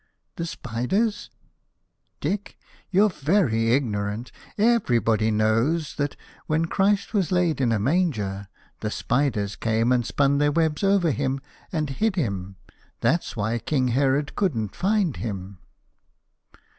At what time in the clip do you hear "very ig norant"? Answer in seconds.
3.11-4.31